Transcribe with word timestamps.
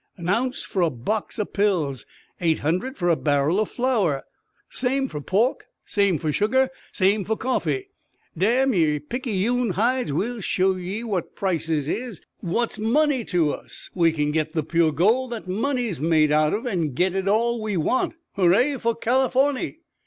A 0.17 0.27
ounce 0.27 0.63
for 0.63 0.81
a 0.81 0.89
box 0.89 1.37
o' 1.37 1.45
pills! 1.45 2.07
Eight 2.39 2.57
hundred 2.61 2.97
fer 2.97 3.09
a 3.09 3.15
barrel 3.15 3.59
o' 3.59 3.65
flour! 3.65 4.23
Same 4.67 5.07
fer 5.07 5.19
pork, 5.21 5.67
same 5.85 6.17
fer 6.17 6.31
sugar, 6.31 6.71
same 6.91 7.23
fer 7.23 7.35
coffee! 7.35 7.89
Damn 8.35 8.73
yer 8.73 8.99
picayune 8.99 9.73
hides, 9.73 10.11
we'll 10.11 10.41
show 10.41 10.73
ye 10.73 11.03
what 11.03 11.35
prices 11.35 11.87
is! 11.87 12.19
What's 12.39 12.79
money 12.79 13.23
to 13.25 13.51
us? 13.53 13.91
We 13.93 14.11
can 14.11 14.31
git 14.31 14.53
the 14.53 14.63
pure 14.63 14.91
gold 14.91 15.33
that 15.33 15.47
money's 15.47 16.01
made 16.01 16.31
out 16.31 16.55
of, 16.55 16.65
an' 16.65 16.93
git 16.95 17.15
it 17.15 17.27
all 17.27 17.61
we 17.61 17.77
want! 17.77 18.15
Hooray 18.37 18.77
fer 18.77 18.95
Californy!" 18.95 19.81